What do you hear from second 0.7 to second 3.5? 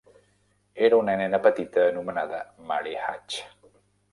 Era una nena petita anomenada Mary Hatch.